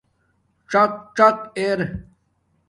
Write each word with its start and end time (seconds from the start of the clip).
څݳق 0.69 0.93
څݳق 1.15 1.37
اِر 1.57 1.79